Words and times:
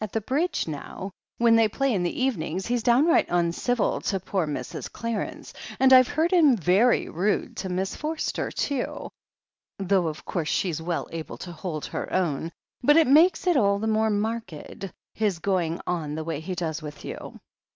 At 0.00 0.12
the 0.12 0.22
Bridge 0.22 0.66
now, 0.66 1.10
when 1.36 1.54
they 1.56 1.68
play 1.68 1.92
in 1.92 2.02
the 2.02 2.22
evenings, 2.22 2.66
he's 2.68 2.82
downright 2.82 3.28
imcivil 3.28 4.02
to 4.04 4.18
poor 4.18 4.46
Mrs. 4.46 4.90
Clarence, 4.90 5.52
and 5.78 5.92
I've 5.92 6.08
heard 6.08 6.32
him 6.32 6.56
very 6.56 7.06
rude 7.10 7.54
to 7.58 7.68
Miss 7.68 7.94
Forster 7.94 8.50
too, 8.50 9.10
though 9.78 10.06
of 10.06 10.24
course 10.24 10.48
she's 10.48 10.80
well 10.80 11.06
able 11.12 11.36
to 11.36 11.52
hold 11.52 11.84
her 11.84 12.10
own. 12.10 12.50
But 12.82 12.96
it 12.96 13.08
makes 13.08 13.46
it 13.46 13.58
all 13.58 13.78
the 13.78 13.86
more 13.86 14.08
marked, 14.08 14.90
his 15.12 15.38
going 15.38 15.82
on 15.86 16.14
the 16.14 16.24
way 16.24 16.40
he 16.40 16.54
does 16.54 16.80
with 16.80 17.04
you." 17.04 17.38